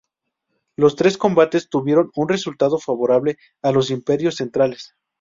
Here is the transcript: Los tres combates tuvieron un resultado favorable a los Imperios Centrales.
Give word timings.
Los 0.77 0.95
tres 0.95 1.15
combates 1.15 1.69
tuvieron 1.69 2.09
un 2.15 2.27
resultado 2.27 2.79
favorable 2.79 3.37
a 3.61 3.71
los 3.71 3.91
Imperios 3.91 4.37
Centrales. 4.37 4.95